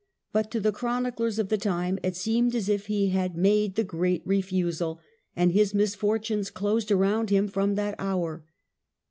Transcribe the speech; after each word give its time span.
But 0.33 0.49
to 0.49 0.59
the 0.59 0.71
chroniclers 0.71 1.37
of 1.37 1.49
the 1.49 1.59
time 1.59 1.99
it 2.01 2.15
seemed 2.15 2.55
as 2.55 2.67
if 2.69 2.87
he 2.87 3.09
had 3.09 3.37
*made 3.37 3.75
the 3.75 3.83
great 3.83 4.23
refusal', 4.25 4.99
and 5.35 5.51
his 5.51 5.75
misfortunes 5.75 6.49
closed 6.49 6.89
around 6.89 7.29
him 7.29 7.47
from 7.47 7.75
that 7.75 7.93
hour. 7.99 8.43